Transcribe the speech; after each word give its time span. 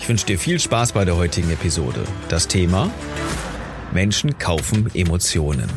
Ich 0.00 0.08
wünsche 0.08 0.26
dir 0.26 0.38
viel 0.38 0.58
Spaß 0.58 0.92
bei 0.92 1.04
der 1.04 1.16
heutigen 1.16 1.50
Episode. 1.50 2.02
Das 2.28 2.48
Thema 2.48 2.90
Menschen 3.92 4.38
kaufen 4.38 4.90
Emotionen. 4.94 5.68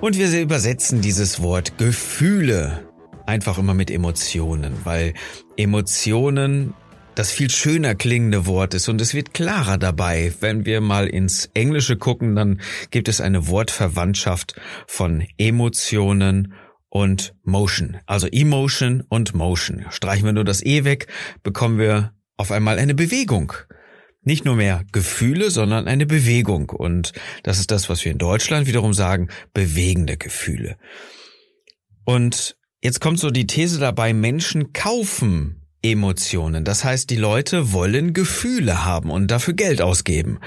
Und 0.00 0.16
wir 0.16 0.40
übersetzen 0.40 1.00
dieses 1.00 1.42
Wort 1.42 1.76
Gefühle 1.78 2.88
einfach 3.26 3.58
immer 3.58 3.74
mit 3.74 3.90
Emotionen, 3.90 4.72
weil 4.84 5.14
Emotionen 5.56 6.74
das 7.16 7.32
viel 7.32 7.50
schöner 7.50 7.96
klingende 7.96 8.46
Wort 8.46 8.74
ist 8.74 8.88
und 8.88 9.00
es 9.00 9.12
wird 9.12 9.34
klarer 9.34 9.76
dabei. 9.76 10.32
Wenn 10.38 10.64
wir 10.64 10.80
mal 10.80 11.08
ins 11.08 11.50
Englische 11.52 11.96
gucken, 11.96 12.36
dann 12.36 12.60
gibt 12.90 13.08
es 13.08 13.20
eine 13.20 13.48
Wortverwandtschaft 13.48 14.54
von 14.86 15.26
Emotionen 15.36 16.54
und 16.88 17.34
Motion. 17.42 17.98
Also 18.06 18.28
Emotion 18.28 19.02
und 19.08 19.34
Motion. 19.34 19.86
Streichen 19.90 20.26
wir 20.26 20.32
nur 20.32 20.44
das 20.44 20.64
E 20.64 20.84
weg, 20.84 21.08
bekommen 21.42 21.78
wir 21.78 22.12
auf 22.38 22.50
einmal 22.50 22.78
eine 22.78 22.94
Bewegung. 22.94 23.52
Nicht 24.22 24.46
nur 24.46 24.56
mehr 24.56 24.84
Gefühle, 24.92 25.50
sondern 25.50 25.86
eine 25.86 26.06
Bewegung. 26.06 26.70
Und 26.70 27.12
das 27.42 27.58
ist 27.60 27.70
das, 27.70 27.90
was 27.90 28.04
wir 28.04 28.12
in 28.12 28.18
Deutschland 28.18 28.66
wiederum 28.66 28.94
sagen, 28.94 29.28
bewegende 29.52 30.16
Gefühle. 30.16 30.78
Und 32.04 32.58
Jetzt 32.80 33.00
kommt 33.00 33.18
so 33.18 33.30
die 33.30 33.48
These 33.48 33.80
dabei, 33.80 34.14
Menschen 34.14 34.72
kaufen 34.72 35.66
Emotionen. 35.82 36.64
Das 36.64 36.84
heißt, 36.84 37.10
die 37.10 37.16
Leute 37.16 37.72
wollen 37.72 38.12
Gefühle 38.12 38.84
haben 38.84 39.10
und 39.10 39.32
dafür 39.32 39.54
Geld 39.54 39.82
ausgeben. 39.82 40.38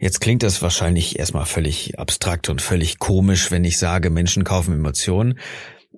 Jetzt 0.00 0.20
klingt 0.20 0.42
das 0.42 0.62
wahrscheinlich 0.62 1.20
erstmal 1.20 1.46
völlig 1.46 1.96
abstrakt 1.96 2.48
und 2.48 2.60
völlig 2.60 2.98
komisch, 2.98 3.52
wenn 3.52 3.64
ich 3.64 3.78
sage, 3.78 4.10
Menschen 4.10 4.42
kaufen 4.42 4.74
Emotionen. 4.74 5.38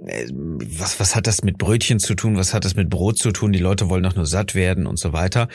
Äh, 0.05 0.27
was, 0.33 1.01
was 1.01 1.15
hat 1.15 1.27
das 1.27 1.43
mit 1.43 1.59
Brötchen 1.59 1.99
zu 1.99 2.15
tun? 2.15 2.37
Was 2.37 2.55
hat 2.55 2.65
das 2.65 2.77
mit 2.77 2.91
Brot 2.91 3.19
zu 3.19 3.31
tun? 3.33 3.53
Die 3.53 3.59
Leute 3.59 3.89
wollen 3.91 4.03
doch 4.03 4.17
nur 4.17 4.27
satt 4.27 4.55
werden 4.55 4.87
und 4.87 4.99
so 4.99 5.13
weiter 5.13 5.49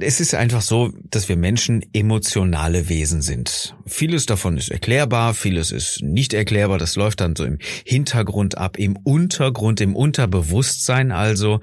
es 0.00 0.20
ist 0.20 0.34
einfach 0.34 0.62
so, 0.62 0.92
dass 1.04 1.28
wir 1.28 1.36
Menschen 1.36 1.84
emotionale 1.92 2.88
Wesen 2.88 3.22
sind. 3.22 3.74
Vieles 3.86 4.26
davon 4.26 4.56
ist 4.56 4.70
erklärbar, 4.70 5.34
vieles 5.34 5.70
ist 5.70 6.02
nicht 6.02 6.34
erklärbar. 6.34 6.78
Das 6.78 6.96
läuft 6.96 7.20
dann 7.20 7.36
so 7.36 7.44
im 7.44 7.58
Hintergrund 7.84 8.58
ab, 8.58 8.78
im 8.78 8.96
Untergrund, 8.96 9.80
im 9.80 9.94
Unterbewusstsein 9.94 11.12
also. 11.12 11.60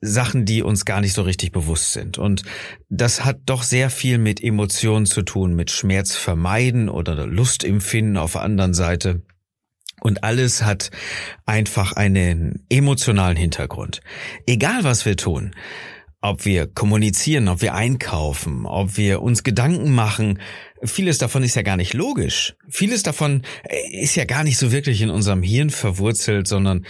Sachen, 0.00 0.44
die 0.44 0.62
uns 0.62 0.84
gar 0.84 1.00
nicht 1.00 1.12
so 1.12 1.22
richtig 1.22 1.50
bewusst 1.50 1.92
sind. 1.92 2.18
Und 2.18 2.44
das 2.88 3.24
hat 3.24 3.40
doch 3.46 3.64
sehr 3.64 3.90
viel 3.90 4.18
mit 4.18 4.40
Emotionen 4.40 5.06
zu 5.06 5.22
tun, 5.22 5.56
mit 5.56 5.72
Schmerz 5.72 6.14
vermeiden 6.14 6.88
oder 6.88 7.26
Lustempfinden 7.26 8.16
auf 8.16 8.34
der 8.34 8.42
anderen 8.42 8.74
Seite. 8.74 9.22
Und 10.00 10.24
alles 10.24 10.62
hat 10.62 10.90
einfach 11.46 11.92
einen 11.92 12.64
emotionalen 12.68 13.36
Hintergrund. 13.36 14.00
Egal 14.46 14.84
was 14.84 15.04
wir 15.04 15.16
tun, 15.16 15.54
ob 16.20 16.44
wir 16.44 16.66
kommunizieren, 16.66 17.48
ob 17.48 17.62
wir 17.62 17.74
einkaufen, 17.74 18.66
ob 18.66 18.96
wir 18.96 19.22
uns 19.22 19.44
Gedanken 19.44 19.94
machen. 19.94 20.40
Vieles 20.82 21.18
davon 21.18 21.44
ist 21.44 21.54
ja 21.54 21.62
gar 21.62 21.76
nicht 21.76 21.94
logisch. 21.94 22.56
Vieles 22.68 23.02
davon 23.02 23.42
äh, 23.64 24.02
ist 24.02 24.16
ja 24.16 24.24
gar 24.24 24.42
nicht 24.42 24.58
so 24.58 24.72
wirklich 24.72 25.00
in 25.00 25.10
unserem 25.10 25.42
Hirn 25.42 25.70
verwurzelt, 25.70 26.48
sondern 26.48 26.86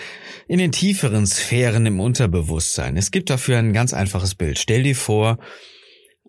in 0.47 0.59
den 0.59 0.73
tieferen 0.73 1.27
Sphären 1.27 1.85
im 1.85 2.01
Unterbewusstsein. 2.01 2.97
Es 2.97 3.11
gibt 3.11 3.29
dafür 3.29 3.59
ein 3.59 3.73
ganz 3.75 3.93
einfaches 3.93 4.35
Bild. 4.35 4.59
Stell 4.59 4.83
dir 4.83 4.97
vor, 4.97 5.39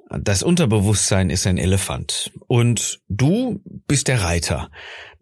das 0.09 0.43
Unterbewusstsein 0.43 1.29
ist 1.29 1.45
ein 1.45 1.57
Elefant 1.57 2.31
und 2.47 2.99
du 3.09 3.61
bist 3.87 4.07
der 4.07 4.23
Reiter 4.23 4.71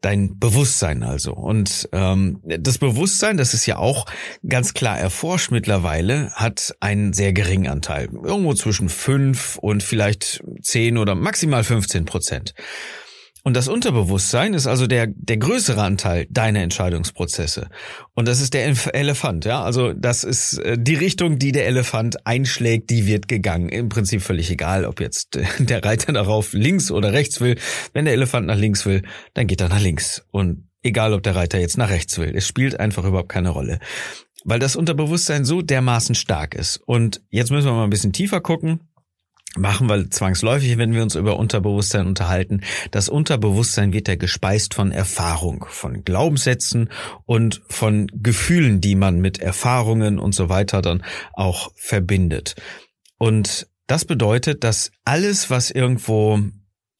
dein 0.01 0.37
Bewusstsein 0.39 1.03
also. 1.03 1.33
Und 1.33 1.89
ähm, 1.91 2.41
das 2.43 2.77
Bewusstsein, 2.77 3.37
das 3.37 3.53
ist 3.53 3.65
ja 3.65 3.77
auch 3.77 4.05
ganz 4.47 4.73
klar 4.73 4.97
erforscht 4.97 5.51
mittlerweile, 5.51 6.31
hat 6.33 6.75
einen 6.79 7.13
sehr 7.13 7.33
geringen 7.33 7.67
Anteil. 7.67 8.09
Irgendwo 8.11 8.53
zwischen 8.53 8.89
fünf 8.89 9.57
und 9.57 9.83
vielleicht 9.83 10.43
zehn 10.61 10.97
oder 10.97 11.15
maximal 11.15 11.63
15 11.63 12.05
Prozent. 12.05 12.53
Und 13.47 13.53
das 13.53 13.69
Unterbewusstsein 13.69 14.53
ist 14.53 14.67
also 14.67 14.87
der, 14.87 15.07
der 15.07 15.37
größere 15.37 15.81
Anteil 15.81 16.27
deiner 16.29 16.59
Entscheidungsprozesse. 16.63 17.69
Und 18.13 18.27
das 18.27 18.41
ist 18.41 18.53
der 18.53 18.65
Elefant, 18.93 19.45
ja. 19.45 19.63
Also 19.63 19.93
das 19.93 20.25
ist 20.25 20.57
äh, 20.57 20.75
die 20.77 20.95
Richtung, 20.95 21.39
die 21.39 21.53
der 21.53 21.65
Elefant 21.65 22.27
einschlägt, 22.27 22.89
die 22.89 23.07
wird 23.07 23.29
gegangen. 23.29 23.69
Im 23.69 23.87
Prinzip 23.87 24.21
völlig 24.21 24.51
egal, 24.51 24.83
ob 24.83 24.99
jetzt 24.99 25.39
der 25.59 25.85
Reiter 25.85 26.11
darauf 26.11 26.51
links 26.51 26.91
oder 26.91 27.13
rechts 27.13 27.39
will. 27.39 27.55
Wenn 27.93 28.03
der 28.03 28.15
Elefant 28.15 28.47
nach 28.47 28.57
links 28.57 28.85
will, 28.85 29.03
dann 29.33 29.47
geht 29.47 29.61
er 29.61 29.69
nach 29.69 29.79
links. 29.79 30.25
Und 30.31 30.67
egal, 30.83 31.13
ob 31.13 31.23
der 31.23 31.37
Reiter 31.37 31.57
jetzt 31.57 31.77
nach 31.77 31.89
rechts 31.89 32.17
will. 32.17 32.33
Es 32.35 32.45
spielt 32.45 32.77
einfach 32.81 33.05
überhaupt 33.05 33.29
keine 33.29 33.51
Rolle. 33.51 33.79
Weil 34.43 34.59
das 34.59 34.75
Unterbewusstsein 34.75 35.45
so 35.45 35.61
dermaßen 35.61 36.15
stark 36.15 36.53
ist. 36.53 36.81
Und 36.85 37.21
jetzt 37.29 37.51
müssen 37.51 37.67
wir 37.67 37.73
mal 37.75 37.85
ein 37.85 37.91
bisschen 37.91 38.11
tiefer 38.11 38.41
gucken 38.41 38.81
machen 39.57 39.89
wir 39.89 40.09
zwangsläufig, 40.09 40.77
wenn 40.77 40.93
wir 40.93 41.03
uns 41.03 41.15
über 41.15 41.37
Unterbewusstsein 41.37 42.07
unterhalten. 42.07 42.61
Das 42.91 43.09
Unterbewusstsein 43.09 43.93
wird 43.93 44.07
ja 44.07 44.15
gespeist 44.15 44.73
von 44.73 44.91
Erfahrung, 44.91 45.65
von 45.69 46.03
Glaubenssätzen 46.03 46.89
und 47.25 47.61
von 47.67 48.07
Gefühlen, 48.13 48.81
die 48.81 48.95
man 48.95 49.19
mit 49.19 49.39
Erfahrungen 49.39 50.19
und 50.19 50.33
so 50.33 50.49
weiter 50.49 50.81
dann 50.81 51.03
auch 51.33 51.71
verbindet. 51.75 52.55
Und 53.17 53.67
das 53.87 54.05
bedeutet, 54.05 54.63
dass 54.63 54.91
alles, 55.05 55.49
was 55.49 55.71
irgendwo 55.71 56.39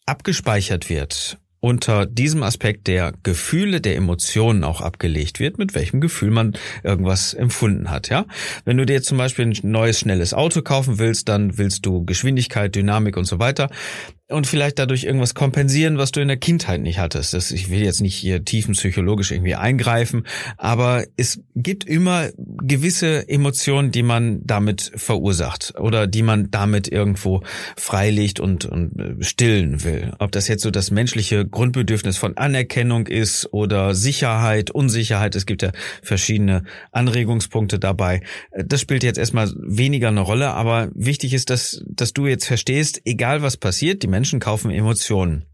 abgespeichert 0.06 0.90
wird 0.90 1.38
unter 1.59 2.06
diesem 2.06 2.44
Aspekt 2.44 2.88
der 2.88 3.13
Gefühle, 3.23 3.81
der 3.81 3.95
Emotionen 3.95 4.63
auch 4.63 4.81
abgelegt 4.81 5.40
wird, 5.40 5.57
mit 5.57 5.73
welchem 5.73 6.01
Gefühl 6.01 6.31
man 6.31 6.53
irgendwas 6.84 7.34
empfunden 7.34 7.90
hat, 7.90 8.09
ja. 8.09 8.25
Wenn 8.66 8.78
du 8.78 8.85
dir 8.85 9.01
zum 9.01 9.18
Beispiel 9.18 9.45
ein 9.45 9.57
neues, 9.63 10.00
schnelles 10.00 10.34
Auto 10.34 10.62
kaufen 10.62 11.00
willst, 11.00 11.29
dann 11.29 11.57
willst 11.57 11.85
du 11.85 12.06
Geschwindigkeit, 12.06 12.75
Dynamik 12.75 13.17
und 13.17 13.25
so 13.25 13.40
weiter 13.40 13.69
und 14.29 14.45
vielleicht 14.45 14.77
dadurch 14.77 15.05
irgendwas 15.05 15.35
kompensieren, 15.35 15.97
was 15.97 16.11
du 16.11 16.19
in 16.19 16.27
der 16.27 16.38
Kindheit 16.38 16.81
nicht 16.81 16.99
hattest. 16.99 17.33
Das, 17.33 17.51
ich 17.51 17.69
will 17.69 17.81
jetzt 17.81 18.01
nicht 18.01 18.15
hier 18.15 18.43
tiefenpsychologisch 18.43 19.31
irgendwie 19.31 19.55
eingreifen, 19.55 20.27
aber 20.57 21.05
es 21.15 21.39
gibt 21.55 21.85
immer 21.85 22.29
gewisse 22.35 23.29
Emotionen, 23.29 23.91
die 23.91 24.03
man 24.03 24.41
damit 24.43 24.91
verursacht 24.95 25.75
oder 25.79 26.07
die 26.07 26.23
man 26.23 26.51
damit 26.51 26.89
irgendwo 26.89 27.41
freilegt 27.77 28.41
und, 28.41 28.66
und 28.66 28.99
äh, 28.99 29.23
stillen 29.23 29.85
will. 29.85 30.13
Ob 30.19 30.33
das 30.33 30.49
jetzt 30.49 30.63
so 30.63 30.71
das 30.71 30.91
menschliche 30.91 31.45
Grundbedürfnis 31.45 32.17
von 32.17 32.35
Anerkennung 32.35 33.07
ist 33.07 33.53
oder 33.53 33.95
Sicherheit, 33.95 34.71
Unsicherheit, 34.71 35.35
es 35.35 35.45
gibt 35.45 35.61
ja 35.61 35.71
verschiedene 36.01 36.63
Anregungspunkte 36.91 37.79
dabei. 37.79 38.21
Das 38.57 38.81
spielt 38.81 39.03
jetzt 39.03 39.17
erstmal 39.17 39.53
weniger 39.57 40.09
eine 40.09 40.21
Rolle, 40.21 40.49
aber 40.49 40.89
wichtig 40.93 41.33
ist, 41.33 41.49
dass, 41.49 41.81
dass 41.87 42.11
du 42.11 42.27
jetzt 42.27 42.45
verstehst, 42.45 43.01
egal 43.05 43.41
was 43.41 43.55
passiert, 43.55 44.03
die 44.03 44.16
Menschen 44.17 44.39
kaufen 44.39 44.72
Emotionen. 44.72 45.45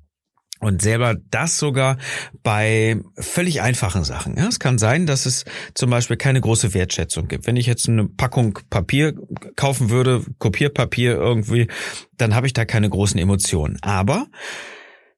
Und 0.61 0.81
selber 0.81 1.17
das 1.29 1.57
sogar 1.57 1.97
bei 2.43 3.01
völlig 3.17 3.59
einfachen 3.59 4.05
Sachen. 4.05 4.37
Ja, 4.37 4.47
es 4.47 4.61
kann 4.61 4.77
sein, 4.77 5.05
dass 5.05 5.25
es 5.25 5.43
zum 5.73 5.89
Beispiel 5.89 6.15
keine 6.15 6.39
große 6.39 6.73
Wertschätzung 6.73 7.27
gibt. 7.27 7.45
Wenn 7.45 7.57
ich 7.57 7.65
jetzt 7.65 7.89
eine 7.89 8.07
Packung 8.07 8.57
Papier 8.69 9.15
kaufen 9.57 9.89
würde, 9.89 10.23
Kopierpapier 10.37 11.15
irgendwie, 11.15 11.67
dann 12.15 12.33
habe 12.33 12.47
ich 12.47 12.53
da 12.53 12.63
keine 12.63 12.89
großen 12.89 13.19
Emotionen. 13.19 13.77
Aber 13.81 14.27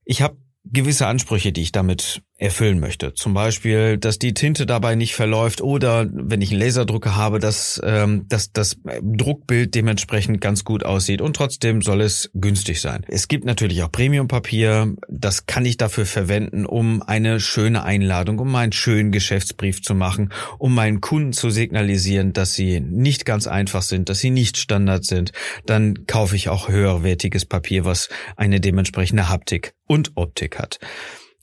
ich 0.05 0.23
habe 0.23 0.37
gewisse 0.63 1.05
Ansprüche, 1.05 1.51
die 1.51 1.61
ich 1.61 1.71
damit 1.71 2.23
erfüllen 2.37 2.81
möchte. 2.81 3.13
Zum 3.13 3.33
Beispiel, 3.33 3.97
dass 3.97 4.19
die 4.19 4.33
Tinte 4.33 4.65
dabei 4.65 4.95
nicht 4.95 5.15
verläuft 5.15 5.61
oder 5.61 6.05
wenn 6.11 6.41
ich 6.41 6.51
einen 6.51 6.59
Laserdrucker 6.59 7.15
habe, 7.15 7.39
dass, 7.39 7.79
ähm, 7.83 8.25
dass 8.27 8.51
das 8.51 8.77
Druckbild 9.01 9.73
dementsprechend 9.73 10.41
ganz 10.41 10.65
gut 10.65 10.83
aussieht 10.83 11.21
und 11.21 11.33
trotzdem 11.35 11.81
soll 11.81 12.01
es 12.01 12.29
günstig 12.33 12.81
sein. 12.81 13.05
Es 13.07 13.29
gibt 13.29 13.45
natürlich 13.45 13.83
auch 13.83 13.91
Premiumpapier, 13.91 14.95
das 15.07 15.45
kann 15.45 15.65
ich 15.65 15.77
dafür 15.77 16.05
verwenden, 16.05 16.65
um 16.65 17.01
eine 17.01 17.39
schöne 17.39 17.83
Einladung, 17.83 18.39
um 18.39 18.53
einen 18.53 18.73
schönen 18.73 19.13
Geschäftsbrief 19.13 19.81
zu 19.81 19.95
machen, 19.95 20.33
um 20.59 20.75
meinen 20.75 20.99
Kunden 20.99 21.31
zu 21.31 21.49
signalisieren, 21.49 22.33
dass 22.33 22.53
sie 22.53 22.81
nicht 22.81 23.25
ganz 23.25 23.47
einfach 23.47 23.81
sind, 23.81 24.09
dass 24.09 24.19
sie 24.19 24.29
nicht 24.29 24.57
Standard 24.57 25.05
sind. 25.05 25.31
Dann 25.65 26.05
kaufe 26.05 26.35
ich 26.35 26.49
auch 26.49 26.67
höherwertiges 26.67 27.45
Papier, 27.45 27.85
was 27.85 28.09
eine 28.35 28.59
dementsprechende 28.59 29.29
Haptik 29.29 29.73
und 29.87 30.11
Optik 30.15 30.59
hat. 30.59 30.79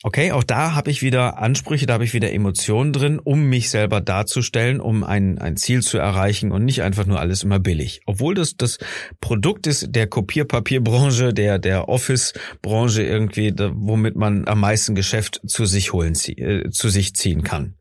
Okay, 0.05 0.33
auch 0.33 0.43
da 0.43 0.75
habe 0.75 0.91
ich 0.91 1.03
wieder 1.03 1.39
Ansprüche, 1.39 1.87
da 1.87 1.95
habe 1.95 2.05
ich 2.05 2.13
wieder 2.13 2.33
Emotionen 2.33 2.93
drin, 2.93 3.21
um 3.21 3.45
mich 3.49 3.71
selber 3.71 4.01
darzustellen, 4.01 4.81
um 4.81 5.05
ein, 5.05 5.39
ein 5.39 5.57
Ziel 5.57 5.83
zu 5.83 5.97
erreichen 5.97 6.51
und 6.51 6.65
nicht 6.65 6.83
einfach 6.83 7.07
nur 7.07 7.21
alles 7.21 7.45
immer 7.45 7.61
billig. 7.61 8.01
Obwohl 8.07 8.35
das 8.35 8.57
das 8.57 8.79
Produkt 9.21 9.69
ist 9.69 9.95
der 9.95 10.09
Kopierpapierbranche, 10.09 11.33
der 11.33 11.61
der 11.61 11.89
Office-Branche 11.89 13.05
irgendwie, 13.05 13.55
womit 13.57 14.17
man 14.17 14.49
am 14.49 14.59
meisten 14.59 14.97
Geschäft 14.97 15.41
zu 15.47 15.67
sich 15.67 15.93
holen, 15.93 16.15
äh, 16.27 16.69
zu 16.71 16.89
sich 16.89 17.15
ziehen 17.15 17.45
kann 17.45 17.75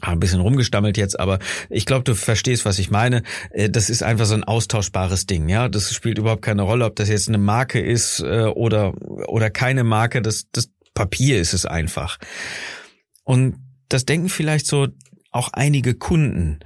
ein 0.00 0.20
bisschen 0.20 0.40
rumgestammelt 0.40 0.96
jetzt, 0.96 1.18
aber 1.18 1.38
ich 1.70 1.84
glaube, 1.84 2.04
du 2.04 2.14
verstehst, 2.14 2.64
was 2.64 2.78
ich 2.78 2.90
meine. 2.90 3.22
Äh, 3.50 3.68
das 3.68 3.90
ist 3.90 4.02
einfach 4.02 4.26
so 4.26 4.34
ein 4.34 4.44
austauschbares 4.44 5.26
Ding, 5.26 5.48
ja. 5.48 5.68
Das 5.68 5.92
spielt 5.92 6.18
überhaupt 6.18 6.42
keine 6.42 6.62
Rolle, 6.62 6.84
ob 6.84 6.96
das 6.96 7.08
jetzt 7.08 7.28
eine 7.28 7.38
Marke 7.38 7.80
ist 7.80 8.20
äh, 8.20 8.44
oder 8.44 8.94
oder 9.28 9.50
keine 9.50 9.84
Marke. 9.84 10.22
Das 10.22 10.46
das 10.52 10.70
Papier 10.98 11.38
ist 11.38 11.52
es 11.52 11.64
einfach. 11.64 12.18
Und 13.22 13.54
das 13.88 14.04
denken 14.04 14.28
vielleicht 14.28 14.66
so 14.66 14.88
auch 15.30 15.50
einige 15.52 15.94
Kunden, 15.94 16.58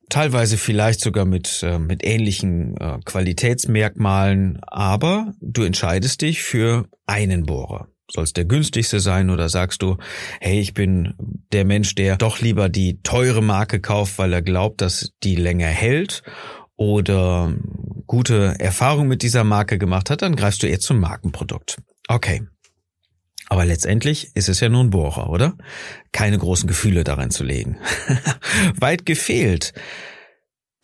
teilweise 0.10 0.58
vielleicht 0.58 1.02
sogar 1.02 1.26
mit, 1.26 1.64
äh, 1.64 1.80
mit 1.80 2.06
ähnlichen 2.06 2.78
äh, 2.78 3.00
Qualitätsmerkmalen, 3.04 4.60
aber 4.62 5.34
du 5.42 5.64
entscheidest 5.64 6.22
dich 6.22 6.44
für 6.44 6.86
einen 7.08 7.44
Bohrer. 7.44 7.88
Soll 8.13 8.25
es 8.25 8.33
der 8.33 8.45
günstigste 8.45 9.00
sein 9.00 9.31
oder 9.31 9.50
sagst 9.50 9.81
du, 9.81 9.98
hey, 10.39 10.60
ich 10.60 10.75
bin 10.75 11.15
der 11.51 11.65
Mensch, 11.65 11.95
der 11.95 12.15
doch 12.18 12.42
lieber 12.42 12.69
die 12.69 13.01
teure 13.01 13.42
Marke 13.42 13.81
kauft, 13.81 14.19
weil 14.19 14.31
er 14.33 14.44
glaubt, 14.44 14.81
dass 14.81 15.13
die 15.24 15.36
länger 15.36 15.68
hält 15.68 16.21
oder 16.75 17.56
gute 18.06 18.56
Erfahrung 18.60 19.07
mit 19.07 19.24
dieser 19.24 19.44
Marke 19.44 19.80
gemacht 19.80 20.12
hat, 20.12 20.21
dann 20.21 20.36
greifst 20.36 20.62
du 20.62 20.68
eher 20.68 20.80
zum 20.80 21.00
Markenprodukt. 21.00 21.77
Okay. 22.07 22.44
Aber 23.50 23.65
letztendlich 23.65 24.36
ist 24.36 24.48
es 24.48 24.59
ja 24.59 24.69
nur 24.69 24.83
ein 24.83 24.92
Bohrer, 24.92 25.30
oder? 25.30 25.56
Keine 26.12 26.38
großen 26.38 26.68
Gefühle 26.68 27.04
darin 27.04 27.31
zu 27.31 27.44
legen. 27.44 27.77
Weit 28.75 29.07
gefehlt. 29.07 29.74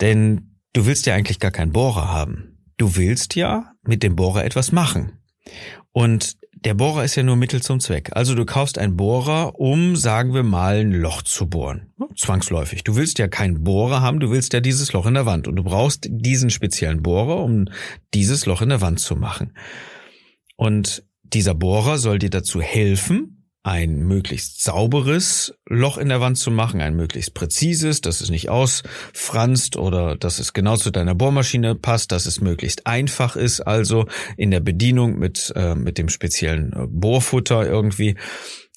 Denn 0.02 0.58
du 0.74 0.88
willst 0.88 1.06
ja 1.06 1.14
eigentlich 1.14 1.40
gar 1.40 1.52
keinen 1.52 1.74
Bohrer 1.74 2.10
haben. 2.10 2.58
Du 2.78 2.96
willst 2.96 3.36
ja 3.36 3.72
mit 3.84 4.02
dem 4.02 4.16
Bohrer 4.16 4.46
etwas 4.46 4.72
machen. 4.72 5.20
Und 5.92 6.39
der 6.66 6.74
Bohrer 6.74 7.04
ist 7.04 7.16
ja 7.16 7.24
nur 7.24 7.36
Mittel 7.36 7.62
zum 7.62 7.80
Zweck. 7.80 8.10
Also 8.14 8.36
du 8.36 8.46
kaufst 8.46 8.78
einen 8.78 8.98
Bohrer, 8.98 9.60
um, 9.60 9.96
sagen 9.96 10.34
wir 10.34 10.44
mal, 10.44 10.78
ein 10.78 10.92
Loch 10.92 11.22
zu 11.22 11.48
bohren. 11.48 11.94
Zwangsläufig. 12.18 12.84
Du 12.84 12.96
willst 12.96 13.18
ja 13.18 13.28
keinen 13.28 13.64
Bohrer 13.64 14.02
haben, 14.02 14.20
du 14.20 14.30
willst 14.30 14.54
ja 14.54 14.60
dieses 14.60 14.92
Loch 14.92 15.06
in 15.06 15.14
der 15.14 15.26
Wand. 15.26 15.48
Und 15.48 15.56
du 15.56 15.64
brauchst 15.64 16.08
diesen 16.10 16.50
speziellen 16.50 17.02
Bohrer, 17.02 17.44
um 17.44 17.70
dieses 18.14 18.46
Loch 18.46 18.62
in 18.62 18.70
der 18.70 18.82
Wand 18.82 19.00
zu 19.00 19.16
machen. 19.16 19.54
Und 20.58 21.04
dieser 21.24 21.54
Bohrer 21.54 21.98
soll 21.98 22.20
dir 22.20 22.30
dazu 22.30 22.62
helfen, 22.62 23.39
ein 23.64 24.00
möglichst 24.00 24.64
sauberes 24.64 25.54
Loch 25.68 25.98
in 25.98 26.10
der 26.10 26.22
Wand 26.22 26.38
zu 26.38 26.50
machen, 26.50 26.82
ein 26.82 26.96
möglichst 26.96 27.34
präzises, 27.34 28.00
dass 28.02 28.22
es 28.22 28.30
nicht 28.30 28.50
ausfranst 28.50 29.76
oder 29.76 30.16
dass 30.16 30.40
es 30.40 30.54
genau 30.54 30.78
zu 30.78 30.92
deiner 30.92 31.14
Bohrmaschine 31.14 31.76
passt, 31.76 32.12
dass 32.12 32.26
es 32.26 32.40
möglichst 32.40 32.88
einfach 32.88 33.36
ist, 33.36 33.62
also 33.62 34.06
in 34.38 34.52
der 34.52 34.62
Bedienung 34.62 35.20
mit, 35.20 35.52
äh, 35.56 35.76
mit 35.76 35.98
dem 35.98 36.10
speziellen 36.10 36.72
äh, 36.74 36.88
Bohrfutter 36.88 37.68
irgendwie. 37.68 38.16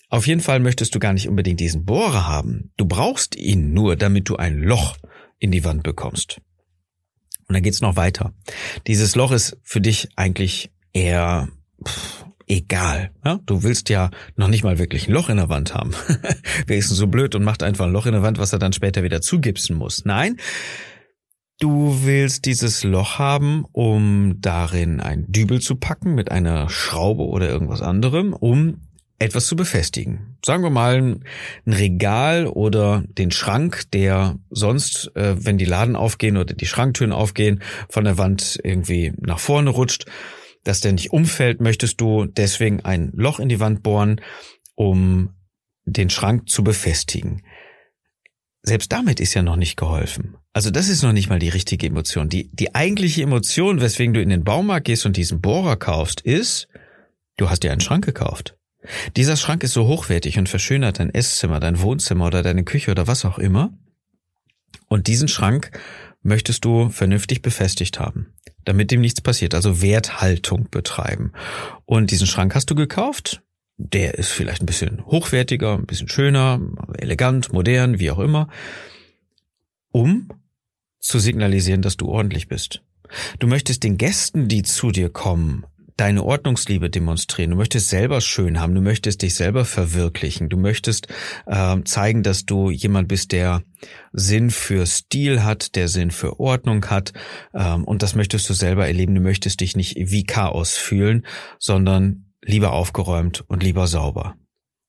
Auf 0.08 0.26
jeden 0.26 0.40
Fall 0.40 0.58
möchtest 0.58 0.94
du 0.94 0.98
gar 0.98 1.12
nicht 1.12 1.28
unbedingt 1.28 1.60
diesen 1.60 1.84
Bohrer 1.84 2.26
haben. 2.26 2.72
Du 2.76 2.84
brauchst 2.84 3.36
ihn 3.36 3.72
nur, 3.72 3.96
damit 3.96 4.28
du 4.28 4.36
ein 4.36 4.58
Loch 4.58 4.96
in 5.38 5.52
die 5.52 5.64
Wand 5.64 5.84
bekommst. 5.84 6.40
Und 7.48 7.54
dann 7.54 7.62
geht's 7.62 7.80
noch 7.80 7.96
weiter. 7.96 8.34
Dieses 8.86 9.14
Loch 9.14 9.30
ist 9.30 9.56
für 9.62 9.80
dich 9.80 10.08
eigentlich 10.16 10.70
eher 10.92 11.48
pff, 11.86 12.26
egal. 12.46 13.10
Ja? 13.24 13.38
Du 13.46 13.62
willst 13.62 13.88
ja 13.88 14.10
noch 14.36 14.48
nicht 14.48 14.64
mal 14.64 14.78
wirklich 14.78 15.08
ein 15.08 15.12
Loch 15.12 15.28
in 15.28 15.36
der 15.36 15.48
Wand 15.48 15.74
haben. 15.74 15.92
Wer 16.66 16.76
ist 16.76 16.90
denn 16.90 16.96
so 16.96 17.06
blöd 17.06 17.34
und 17.34 17.44
macht 17.44 17.62
einfach 17.62 17.86
ein 17.86 17.92
Loch 17.92 18.06
in 18.06 18.12
der 18.12 18.22
Wand, 18.22 18.38
was 18.38 18.52
er 18.52 18.58
dann 18.58 18.72
später 18.72 19.02
wieder 19.02 19.20
zugipsen 19.20 19.76
muss? 19.76 20.04
Nein. 20.04 20.36
Du 21.58 22.00
willst 22.02 22.44
dieses 22.46 22.82
Loch 22.82 23.18
haben, 23.20 23.64
um 23.70 24.40
darin 24.40 25.00
ein 25.00 25.26
Dübel 25.28 25.60
zu 25.60 25.76
packen 25.76 26.14
mit 26.14 26.30
einer 26.30 26.68
Schraube 26.68 27.22
oder 27.22 27.48
irgendwas 27.48 27.82
anderem, 27.82 28.32
um 28.32 28.80
etwas 29.22 29.46
zu 29.46 29.54
befestigen. 29.54 30.36
Sagen 30.44 30.64
wir 30.64 30.70
mal 30.70 30.96
ein 30.96 31.72
Regal 31.72 32.48
oder 32.48 33.04
den 33.06 33.30
Schrank, 33.30 33.84
der 33.92 34.40
sonst, 34.50 35.12
äh, 35.14 35.36
wenn 35.38 35.58
die 35.58 35.64
Laden 35.64 35.94
aufgehen 35.94 36.36
oder 36.36 36.54
die 36.54 36.66
Schranktüren 36.66 37.12
aufgehen, 37.12 37.62
von 37.88 38.02
der 38.02 38.18
Wand 38.18 38.58
irgendwie 38.64 39.12
nach 39.20 39.38
vorne 39.38 39.70
rutscht 39.70 40.06
dass 40.64 40.80
der 40.80 40.92
nicht 40.92 41.12
umfällt, 41.12 41.60
möchtest 41.60 42.00
du 42.00 42.26
deswegen 42.26 42.80
ein 42.80 43.10
Loch 43.14 43.40
in 43.40 43.48
die 43.48 43.60
Wand 43.60 43.82
bohren, 43.82 44.20
um 44.74 45.30
den 45.84 46.10
Schrank 46.10 46.48
zu 46.48 46.62
befestigen. 46.62 47.42
Selbst 48.62 48.92
damit 48.92 49.18
ist 49.18 49.34
ja 49.34 49.42
noch 49.42 49.56
nicht 49.56 49.76
geholfen. 49.76 50.36
Also 50.52 50.70
das 50.70 50.88
ist 50.88 51.02
noch 51.02 51.12
nicht 51.12 51.28
mal 51.28 51.40
die 51.40 51.48
richtige 51.48 51.86
Emotion. 51.86 52.28
Die, 52.28 52.48
die 52.52 52.74
eigentliche 52.74 53.22
Emotion, 53.22 53.80
weswegen 53.80 54.14
du 54.14 54.22
in 54.22 54.28
den 54.28 54.44
Baumarkt 54.44 54.86
gehst 54.86 55.06
und 55.06 55.16
diesen 55.16 55.40
Bohrer 55.40 55.76
kaufst, 55.76 56.20
ist, 56.20 56.68
du 57.36 57.50
hast 57.50 57.64
dir 57.64 57.72
einen 57.72 57.80
Schrank 57.80 58.04
gekauft. 58.04 58.56
Dieser 59.16 59.36
Schrank 59.36 59.64
ist 59.64 59.72
so 59.72 59.86
hochwertig 59.86 60.38
und 60.38 60.48
verschönert 60.48 60.98
dein 60.98 61.14
Esszimmer, 61.14 61.60
dein 61.60 61.80
Wohnzimmer 61.80 62.26
oder 62.26 62.42
deine 62.42 62.64
Küche 62.64 62.90
oder 62.90 63.06
was 63.06 63.24
auch 63.24 63.38
immer. 63.38 63.72
Und 64.88 65.06
diesen 65.06 65.28
Schrank 65.28 65.70
möchtest 66.22 66.64
du 66.64 66.88
vernünftig 66.90 67.42
befestigt 67.42 67.98
haben, 67.98 68.32
damit 68.64 68.92
ihm 68.92 69.00
nichts 69.00 69.20
passiert, 69.20 69.54
also 69.54 69.82
Werthaltung 69.82 70.68
betreiben. 70.70 71.32
Und 71.84 72.10
diesen 72.10 72.26
Schrank 72.26 72.54
hast 72.54 72.70
du 72.70 72.74
gekauft, 72.74 73.42
der 73.76 74.14
ist 74.14 74.30
vielleicht 74.30 74.62
ein 74.62 74.66
bisschen 74.66 75.04
hochwertiger, 75.06 75.74
ein 75.74 75.86
bisschen 75.86 76.08
schöner, 76.08 76.60
elegant, 76.98 77.52
modern, 77.52 77.98
wie 77.98 78.10
auch 78.10 78.18
immer, 78.18 78.48
um 79.90 80.28
zu 81.00 81.18
signalisieren, 81.18 81.82
dass 81.82 81.96
du 81.96 82.08
ordentlich 82.08 82.48
bist. 82.48 82.82
Du 83.38 83.46
möchtest 83.46 83.82
den 83.82 83.98
Gästen, 83.98 84.48
die 84.48 84.62
zu 84.62 84.90
dir 84.90 85.10
kommen, 85.10 85.66
deine 85.96 86.24
Ordnungsliebe 86.24 86.90
demonstrieren. 86.90 87.50
Du 87.50 87.56
möchtest 87.56 87.88
selber 87.88 88.20
schön 88.20 88.60
haben. 88.60 88.74
Du 88.74 88.80
möchtest 88.80 89.22
dich 89.22 89.34
selber 89.34 89.64
verwirklichen. 89.64 90.48
Du 90.48 90.56
möchtest 90.56 91.08
äh, 91.46 91.76
zeigen, 91.84 92.22
dass 92.22 92.46
du 92.46 92.70
jemand 92.70 93.08
bist, 93.08 93.32
der 93.32 93.62
Sinn 94.12 94.50
für 94.50 94.86
Stil 94.86 95.42
hat, 95.42 95.74
der 95.76 95.88
Sinn 95.88 96.10
für 96.10 96.40
Ordnung 96.40 96.86
hat. 96.86 97.12
Ähm, 97.54 97.84
und 97.84 98.02
das 98.02 98.14
möchtest 98.14 98.48
du 98.48 98.54
selber 98.54 98.86
erleben. 98.86 99.14
Du 99.14 99.20
möchtest 99.20 99.60
dich 99.60 99.76
nicht 99.76 99.96
wie 99.98 100.24
Chaos 100.24 100.76
fühlen, 100.76 101.26
sondern 101.58 102.32
lieber 102.42 102.72
aufgeräumt 102.72 103.44
und 103.48 103.62
lieber 103.62 103.86
sauber. 103.86 104.34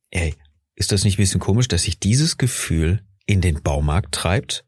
Ey, 0.10 0.36
ist 0.76 0.92
das 0.92 1.04
nicht 1.04 1.18
ein 1.18 1.24
bisschen 1.24 1.40
komisch, 1.40 1.68
dass 1.68 1.84
sich 1.84 2.00
dieses 2.00 2.38
Gefühl 2.38 3.02
in 3.26 3.42
den 3.42 3.62
Baumarkt 3.62 4.14
treibt? 4.14 4.66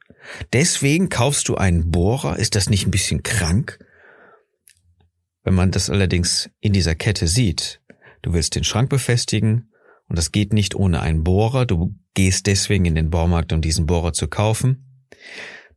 Deswegen 0.54 1.10
kaufst 1.10 1.50
du 1.50 1.56
einen 1.56 1.92
Bohrer? 1.92 2.38
Ist 2.38 2.56
das 2.56 2.70
nicht 2.70 2.88
ein 2.88 2.92
bisschen 2.92 3.24
krank? 3.24 3.80
Wenn 5.46 5.54
man 5.54 5.70
das 5.70 5.92
allerdings 5.92 6.50
in 6.60 6.74
dieser 6.74 6.96
Kette 6.96 7.28
sieht, 7.28 7.80
du 8.24 8.34
willst 8.34 8.56
den 8.56 8.64
Schrank 8.64 8.90
befestigen 8.90 9.72
und 10.10 10.18
das 10.18 10.32
geht 10.32 10.54
nicht 10.54 10.74
ohne 10.74 11.02
einen 11.02 11.24
Bohrer, 11.24 11.68
du 11.68 11.96
gehst 12.16 12.48
deswegen 12.48 12.86
in 12.86 12.96
den 12.96 13.12
Baumarkt, 13.12 13.54
um 13.54 13.62
diesen 13.62 13.86
Bohrer 13.86 14.12
zu 14.12 14.28
kaufen, 14.28 15.06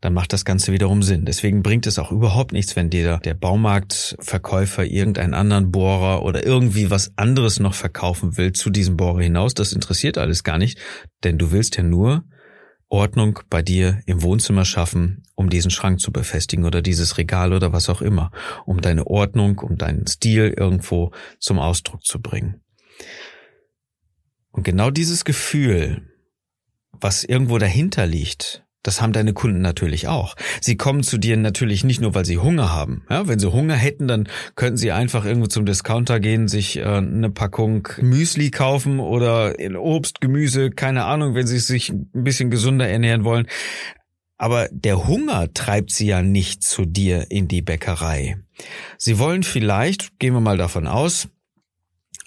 dann 0.01 0.15
macht 0.15 0.33
das 0.33 0.47
Ganze 0.47 0.73
wiederum 0.73 1.03
Sinn. 1.03 1.27
Deswegen 1.27 1.63
bringt 1.63 1.87
es 1.87 1.99
auch 1.99 2.13
überhaupt 2.13 2.53
nichts, 2.53 2.77
wenn 2.77 2.89
dir 2.89 3.19
der 3.19 3.35
Baumarktverkäufer 3.35 4.87
irgendeinen 4.87 5.35
anderen 5.35 5.71
Bohrer 5.71 6.23
oder 6.23 6.47
irgendwie 6.47 6.91
was 6.91 7.13
anderes 7.17 7.61
noch 7.61 7.75
verkaufen 7.75 8.39
will 8.39 8.53
zu 8.53 8.71
diesem 8.71 8.97
Bohrer 8.97 9.21
hinaus. 9.21 9.53
Das 9.53 9.73
interessiert 9.73 10.17
alles 10.17 10.45
gar 10.45 10.57
nicht, 10.57 10.79
denn 11.25 11.37
du 11.37 11.53
willst 11.53 11.77
ja 11.77 11.83
nur 11.83 12.25
Ordnung 12.89 13.41
bei 13.51 13.63
dir 13.63 14.03
im 14.07 14.23
Wohnzimmer 14.23 14.65
schaffen, 14.65 15.23
um 15.35 15.51
diesen 15.51 15.71
Schrank 15.71 16.01
zu 16.01 16.11
befestigen 16.11 16.65
oder 16.65 16.83
dieses 16.83 17.19
Regal 17.19 17.53
oder 17.53 17.73
was 17.73 17.89
auch 17.91 18.01
immer, 18.01 18.31
um 18.65 18.81
deine 18.81 19.07
Ordnung, 19.07 19.59
um 19.59 19.77
deinen 19.77 20.07
Stil 20.07 20.55
irgendwo 20.57 21.13
zum 21.39 21.59
Ausdruck 21.59 22.05
zu 22.05 22.21
bringen. 22.21 22.63
Und 24.51 24.63
genau 24.65 24.91
dieses 24.91 25.25
Gefühl, 25.25 26.11
was 26.93 27.25
irgendwo 27.25 27.59
dahinter 27.59 28.07
liegt, 28.07 28.65
das 28.83 29.03
haben 29.03 29.13
deine 29.13 29.33
Kunden 29.33 29.61
natürlich 29.61 30.09
auch. 30.09 30.37
Sie 30.61 30.77
kommen 30.77 31.03
zu 31.03 31.19
dir 31.19 31.37
natürlich 31.37 31.85
nicht 31.85 32.01
nur, 32.01 32.15
weil 32.15 32.25
sie 32.25 32.39
Hunger 32.39 32.73
haben. 32.73 33.05
Ja, 33.11 33.27
wenn 33.29 33.39
sie 33.39 33.53
Hunger 33.53 33.75
hätten, 33.75 34.09
dann 34.09 34.29
könnten 34.55 34.77
sie 34.77 34.93
einfach 34.93 35.25
irgendwo 35.25 35.49
zum 35.49 35.67
Discounter 35.67 36.21
gehen, 36.21 36.49
sich 36.49 36.79
äh, 36.79 36.85
eine 36.85 37.31
Packung 37.31 37.89
Müsli 38.01 38.51
kaufen 38.51 39.01
oder 39.01 39.55
Obst, 39.79 40.21
Gemüse, 40.21 40.71
keine 40.71 41.05
Ahnung, 41.05 41.35
wenn 41.35 41.47
sie 41.47 41.59
sich 41.59 41.91
ein 41.91 42.09
bisschen 42.13 42.51
gesünder 42.51 42.89
ernähren 42.89 43.25
wollen. 43.25 43.47
Aber 44.37 44.69
der 44.71 45.09
Hunger 45.09 45.53
treibt 45.53 45.91
sie 45.91 46.07
ja 46.07 46.23
nicht 46.23 46.63
zu 46.63 46.85
dir 46.85 47.31
in 47.31 47.49
die 47.49 47.63
Bäckerei. 47.63 48.37
Sie 48.97 49.19
wollen 49.19 49.43
vielleicht, 49.43 50.19
gehen 50.21 50.35
wir 50.35 50.41
mal 50.41 50.57
davon 50.57 50.87
aus, 50.87 51.29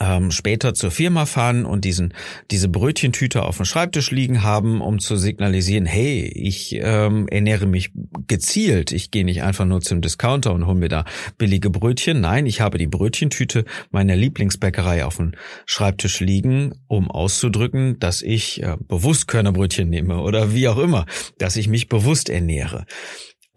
ähm, 0.01 0.31
später 0.31 0.74
zur 0.74 0.91
Firma 0.91 1.25
fahren 1.25 1.65
und 1.65 1.86
diesen 1.86 2.13
diese 2.50 2.67
Brötchentüte 2.70 3.43
auf 3.43 3.58
dem 3.58 3.65
Schreibtisch 3.65 4.12
liegen 4.12 4.43
haben, 4.43 4.81
um 4.81 5.00
zu 5.00 5.15
signalisieren, 5.15 5.86
hey, 5.86 6.25
ich 6.25 6.75
ähm, 6.81 7.27
ernähre 7.27 7.67
mich 7.67 7.91
gezielt. 8.27 8.91
Ich 8.91 9.12
gehe 9.12 9.24
nicht 9.24 9.43
einfach 9.43 9.65
nur 9.65 9.81
zum 9.81 10.01
Discounter 10.01 10.53
und 10.53 10.65
hole 10.65 10.77
mir 10.77 10.89
da 10.89 11.05
billige 11.38 11.70
Brötchen. 11.70 12.22
Nein, 12.22 12.46
ich 12.46 12.62
habe 12.62 12.77
die 12.77 12.88
Brötchentüte 12.88 13.65
meiner 13.91 14.15
Lieblingsbäckerei 14.15 15.05
auf 15.05 15.17
dem 15.17 15.34
Schreibtisch 15.65 16.20
liegen, 16.20 16.74
um 16.88 17.12
auszudrücken, 17.12 18.00
dass 18.00 18.22
ich 18.22 18.63
äh, 18.63 18.77
bewusst 18.88 19.27
Körnerbrötchen 19.27 19.89
nehme 19.89 20.22
oder 20.22 20.53
wie 20.53 20.67
auch 20.67 20.77
immer, 20.77 21.05
dass 21.38 21.55
ich 21.55 21.67
mich 21.67 21.88
bewusst 21.88 22.29
ernähre. 22.29 22.86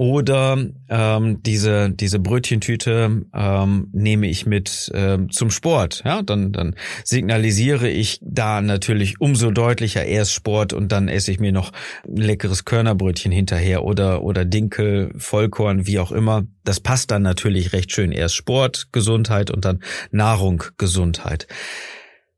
Oder 0.04 0.58
ähm, 0.90 1.42
diese 1.42 1.88
diese 1.88 2.18
Brötchentüte 2.18 3.22
ähm, 3.32 3.88
nehme 3.92 4.26
ich 4.26 4.44
mit 4.44 4.92
ähm, 4.92 5.30
zum 5.30 5.48
Sport. 5.48 6.02
Ja, 6.04 6.20
dann 6.20 6.52
dann 6.52 6.74
signalisiere 7.04 7.88
ich 7.88 8.18
da 8.20 8.60
natürlich 8.60 9.18
umso 9.22 9.50
deutlicher 9.50 10.04
erst 10.04 10.34
Sport 10.34 10.74
und 10.74 10.92
dann 10.92 11.08
esse 11.08 11.30
ich 11.30 11.40
mir 11.40 11.52
noch 11.52 11.72
ein 12.06 12.18
leckeres 12.18 12.66
Körnerbrötchen 12.66 13.32
hinterher 13.32 13.82
oder 13.82 14.22
oder 14.22 14.44
Dinkel, 14.44 15.10
Vollkorn, 15.16 15.86
wie 15.86 15.98
auch 15.98 16.12
immer. 16.12 16.42
Das 16.64 16.80
passt 16.80 17.10
dann 17.10 17.22
natürlich 17.22 17.72
recht 17.72 17.90
schön. 17.90 18.12
Erst 18.12 18.34
Sport, 18.34 18.88
Gesundheit 18.92 19.50
und 19.50 19.64
dann 19.64 19.80
Nahrung, 20.10 20.64
Gesundheit. 20.76 21.46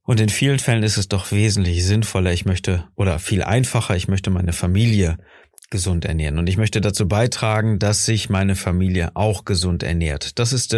Und 0.05 0.21
in 0.21 0.29
vielen 0.29 0.61
Fällen 0.61 0.85
ist 0.85 0.99
es 0.99 1.09
doch 1.09 1.33
wesentlich 1.33 1.85
sinnvoller. 1.85 2.33
Ich 2.33 2.45
möchte 2.45 2.85
oder 2.95 3.19
viel 3.19 3.43
einfacher. 3.43 3.97
Ich 3.97 4.07
möchte 4.07 4.31
meine 4.31 4.53
Familie 4.53 5.17
gesund 5.71 6.05
ernähren. 6.05 6.39
Und 6.39 6.49
ich 6.49 6.57
möchte 6.57 6.81
dazu 6.81 7.09
beitragen, 7.09 7.79
dass 7.79 8.05
sich 8.07 8.29
meine 8.29 8.57
Familie 8.57 9.11
auch 9.15 9.45
gesund 9.45 9.83
ernährt. 9.83 10.39
Das 10.39 10.53
ist 10.53 10.77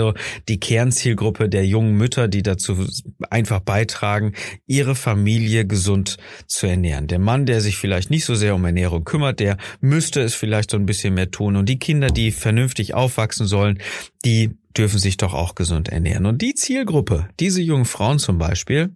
die 0.48 0.60
Kernzielgruppe 0.60 1.48
der 1.48 1.66
jungen 1.66 1.94
Mütter, 1.94 2.28
die 2.28 2.42
dazu 2.42 2.86
einfach 3.30 3.60
beitragen, 3.60 4.32
ihre 4.66 4.94
Familie 4.94 5.66
gesund 5.66 6.16
zu 6.46 6.66
ernähren. 6.66 7.06
Der 7.06 7.18
Mann, 7.18 7.46
der 7.46 7.60
sich 7.60 7.76
vielleicht 7.76 8.10
nicht 8.10 8.24
so 8.24 8.34
sehr 8.34 8.54
um 8.54 8.64
Ernährung 8.64 9.04
kümmert, 9.04 9.40
der 9.40 9.56
müsste 9.80 10.20
es 10.20 10.34
vielleicht 10.34 10.70
so 10.70 10.76
ein 10.76 10.86
bisschen 10.86 11.14
mehr 11.14 11.30
tun. 11.30 11.56
Und 11.56 11.68
die 11.68 11.78
Kinder, 11.78 12.08
die 12.08 12.30
vernünftig 12.30 12.94
aufwachsen 12.94 13.46
sollen, 13.46 13.78
die 14.24 14.56
dürfen 14.76 14.98
sich 14.98 15.16
doch 15.16 15.34
auch 15.34 15.54
gesund 15.54 15.88
ernähren. 15.88 16.26
Und 16.26 16.40
die 16.40 16.54
Zielgruppe, 16.54 17.28
diese 17.40 17.60
jungen 17.60 17.84
Frauen 17.84 18.18
zum 18.18 18.38
Beispiel, 18.38 18.94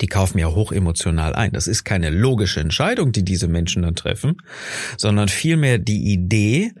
die 0.00 0.06
kaufen 0.06 0.38
ja 0.38 0.48
hochemotional 0.48 1.34
ein. 1.34 1.52
Das 1.52 1.66
ist 1.66 1.84
keine 1.84 2.10
logische 2.10 2.60
Entscheidung, 2.60 3.12
die 3.12 3.24
diese 3.24 3.48
Menschen 3.48 3.82
dann 3.82 3.96
treffen, 3.96 4.36
sondern 4.96 5.28
vielmehr 5.28 5.78
die 5.78 6.12
Idee 6.12 6.72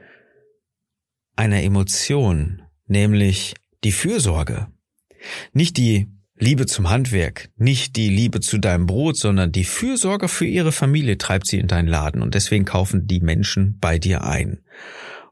einer 1.36 1.62
Emotion, 1.62 2.62
nämlich 2.86 3.54
die 3.84 3.92
Fürsorge. 3.92 4.68
Nicht 5.52 5.76
die 5.76 6.08
Liebe 6.38 6.66
zum 6.66 6.90
Handwerk, 6.90 7.48
nicht 7.56 7.96
die 7.96 8.10
Liebe 8.10 8.40
zu 8.40 8.58
deinem 8.58 8.86
Brot, 8.86 9.16
sondern 9.16 9.52
die 9.52 9.64
Fürsorge 9.64 10.28
für 10.28 10.44
ihre 10.44 10.72
Familie 10.72 11.16
treibt 11.16 11.46
sie 11.46 11.58
in 11.58 11.66
deinen 11.66 11.88
Laden 11.88 12.20
und 12.20 12.34
deswegen 12.34 12.66
kaufen 12.66 13.06
die 13.06 13.20
Menschen 13.20 13.78
bei 13.78 13.98
dir 13.98 14.24
ein. 14.24 14.60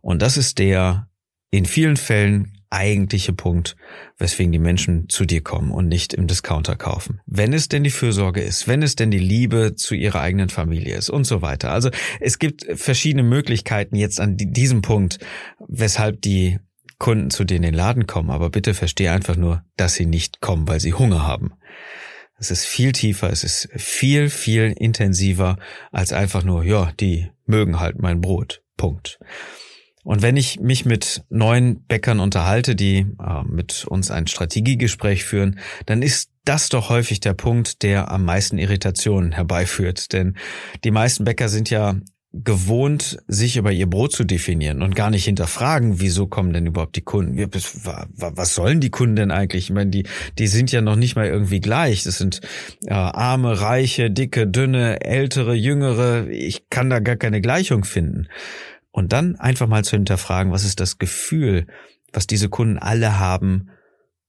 Und 0.00 0.22
das 0.22 0.36
ist 0.36 0.58
der 0.58 1.08
in 1.50 1.66
vielen 1.66 1.96
Fällen 1.96 2.53
eigentliche 2.74 3.32
Punkt, 3.32 3.76
weswegen 4.18 4.52
die 4.52 4.58
Menschen 4.58 5.08
zu 5.08 5.24
dir 5.24 5.42
kommen 5.42 5.70
und 5.70 5.88
nicht 5.88 6.12
im 6.12 6.26
Discounter 6.26 6.76
kaufen. 6.76 7.20
Wenn 7.26 7.52
es 7.52 7.68
denn 7.68 7.84
die 7.84 7.90
Fürsorge 7.90 8.42
ist, 8.42 8.68
wenn 8.68 8.82
es 8.82 8.96
denn 8.96 9.10
die 9.10 9.18
Liebe 9.18 9.74
zu 9.76 9.94
ihrer 9.94 10.20
eigenen 10.20 10.48
Familie 10.48 10.96
ist 10.96 11.08
und 11.08 11.24
so 11.24 11.40
weiter. 11.40 11.70
Also 11.70 11.90
es 12.20 12.38
gibt 12.38 12.66
verschiedene 12.74 13.22
Möglichkeiten 13.22 13.96
jetzt 13.96 14.20
an 14.20 14.36
diesem 14.36 14.82
Punkt, 14.82 15.18
weshalb 15.66 16.20
die 16.22 16.58
Kunden 16.98 17.30
zu 17.30 17.44
dir 17.44 17.56
in 17.56 17.62
den 17.62 17.74
Laden 17.74 18.06
kommen. 18.06 18.30
Aber 18.30 18.50
bitte 18.50 18.74
verstehe 18.74 19.12
einfach 19.12 19.36
nur, 19.36 19.64
dass 19.76 19.94
sie 19.94 20.06
nicht 20.06 20.40
kommen, 20.40 20.68
weil 20.68 20.80
sie 20.80 20.94
Hunger 20.94 21.26
haben. 21.26 21.52
Es 22.38 22.50
ist 22.50 22.66
viel 22.66 22.92
tiefer, 22.92 23.30
es 23.30 23.44
ist 23.44 23.68
viel, 23.76 24.28
viel 24.28 24.74
intensiver 24.76 25.56
als 25.92 26.12
einfach 26.12 26.42
nur, 26.42 26.64
ja, 26.64 26.92
die 26.98 27.30
mögen 27.46 27.78
halt 27.78 28.00
mein 28.00 28.20
Brot. 28.20 28.62
Punkt. 28.76 29.18
Und 30.04 30.22
wenn 30.22 30.36
ich 30.36 30.60
mich 30.60 30.84
mit 30.84 31.24
neuen 31.30 31.82
Bäckern 31.86 32.20
unterhalte, 32.20 32.76
die 32.76 33.06
äh, 33.18 33.42
mit 33.46 33.86
uns 33.86 34.10
ein 34.10 34.26
Strategiegespräch 34.26 35.24
führen, 35.24 35.58
dann 35.86 36.02
ist 36.02 36.30
das 36.44 36.68
doch 36.68 36.90
häufig 36.90 37.20
der 37.20 37.32
Punkt, 37.32 37.82
der 37.82 38.10
am 38.12 38.24
meisten 38.24 38.58
Irritationen 38.58 39.32
herbeiführt. 39.32 40.12
Denn 40.12 40.36
die 40.84 40.90
meisten 40.90 41.24
Bäcker 41.24 41.48
sind 41.48 41.70
ja 41.70 41.96
gewohnt, 42.34 43.18
sich 43.28 43.56
über 43.56 43.70
ihr 43.70 43.88
Brot 43.88 44.12
zu 44.12 44.24
definieren 44.24 44.82
und 44.82 44.96
gar 44.96 45.10
nicht 45.10 45.24
hinterfragen, 45.24 46.00
wieso 46.00 46.26
kommen 46.26 46.52
denn 46.52 46.66
überhaupt 46.66 46.96
die 46.96 47.02
Kunden? 47.02 47.38
Was 47.38 48.54
sollen 48.54 48.80
die 48.80 48.90
Kunden 48.90 49.14
denn 49.14 49.30
eigentlich? 49.30 49.64
Ich 49.64 49.70
meine, 49.70 49.90
die, 49.90 50.06
die 50.38 50.48
sind 50.48 50.72
ja 50.72 50.80
noch 50.80 50.96
nicht 50.96 51.14
mal 51.14 51.26
irgendwie 51.26 51.60
gleich. 51.60 52.02
Das 52.02 52.18
sind 52.18 52.40
äh, 52.86 52.92
arme, 52.92 53.60
reiche, 53.60 54.10
dicke, 54.10 54.48
dünne, 54.48 55.00
ältere, 55.02 55.54
jüngere. 55.54 56.26
Ich 56.28 56.68
kann 56.70 56.90
da 56.90 56.98
gar 56.98 57.16
keine 57.16 57.40
Gleichung 57.40 57.84
finden. 57.84 58.26
Und 58.94 59.12
dann 59.12 59.34
einfach 59.34 59.66
mal 59.66 59.82
zu 59.82 59.96
hinterfragen, 59.96 60.52
was 60.52 60.62
ist 60.62 60.78
das 60.78 60.98
Gefühl, 60.98 61.66
was 62.12 62.28
diese 62.28 62.48
Kunden 62.48 62.78
alle 62.78 63.18
haben, 63.18 63.70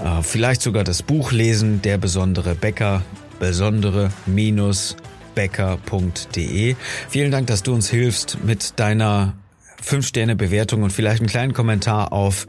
Äh, 0.03 0.21
vielleicht 0.21 0.61
sogar 0.61 0.83
das 0.83 1.01
Buch 1.03 1.31
lesen, 1.31 1.81
der 1.81 1.97
besondere 1.97 2.55
Bäcker, 2.55 3.03
besondere 3.39 4.09
minus 4.25 4.97
bäcker.de. 5.35 6.75
Vielen 7.07 7.31
Dank, 7.31 7.47
dass 7.47 7.63
du 7.63 7.73
uns 7.73 7.89
hilfst 7.89 8.39
mit 8.43 8.79
deiner 8.79 9.35
5-Sterne-Bewertung 9.83 10.83
und 10.83 10.91
vielleicht 10.91 11.21
einen 11.21 11.29
kleinen 11.29 11.53
Kommentar 11.53 12.11
auf 12.11 12.47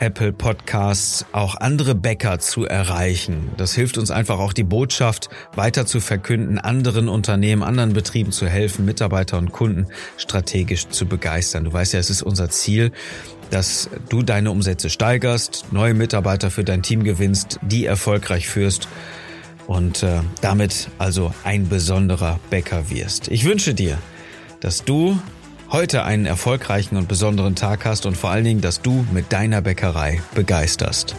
Apple 0.00 0.32
Podcasts 0.32 1.26
auch 1.32 1.56
andere 1.56 1.94
Bäcker 1.96 2.38
zu 2.38 2.64
erreichen. 2.64 3.50
Das 3.56 3.74
hilft 3.74 3.98
uns 3.98 4.12
einfach 4.12 4.38
auch 4.38 4.52
die 4.52 4.62
Botschaft 4.62 5.28
weiter 5.56 5.86
zu 5.86 6.00
verkünden, 6.00 6.58
anderen 6.58 7.08
Unternehmen, 7.08 7.64
anderen 7.64 7.94
Betrieben 7.94 8.30
zu 8.30 8.46
helfen, 8.46 8.84
Mitarbeiter 8.84 9.38
und 9.38 9.50
Kunden 9.50 9.88
strategisch 10.16 10.88
zu 10.88 11.06
begeistern. 11.06 11.64
Du 11.64 11.72
weißt 11.72 11.94
ja, 11.94 11.98
es 11.98 12.10
ist 12.10 12.22
unser 12.22 12.48
Ziel, 12.48 12.92
dass 13.50 13.90
du 14.08 14.22
deine 14.22 14.52
Umsätze 14.52 14.88
steigerst, 14.88 15.66
neue 15.72 15.94
Mitarbeiter 15.94 16.50
für 16.50 16.64
dein 16.64 16.82
Team 16.82 17.02
gewinnst, 17.02 17.58
die 17.62 17.86
erfolgreich 17.86 18.48
führst 18.48 18.88
und 19.66 20.02
äh, 20.02 20.20
damit 20.40 20.90
also 20.98 21.34
ein 21.42 21.68
besonderer 21.68 22.38
Bäcker 22.50 22.88
wirst. 22.88 23.28
Ich 23.28 23.44
wünsche 23.44 23.74
dir, 23.74 23.98
dass 24.60 24.84
du 24.84 25.18
heute 25.70 26.04
einen 26.04 26.26
erfolgreichen 26.26 26.96
und 26.96 27.08
besonderen 27.08 27.54
Tag 27.54 27.84
hast 27.84 28.06
und 28.06 28.16
vor 28.16 28.30
allen 28.30 28.44
Dingen, 28.44 28.60
dass 28.60 28.82
du 28.82 29.06
mit 29.12 29.32
deiner 29.32 29.60
Bäckerei 29.60 30.22
begeisterst. 30.34 31.14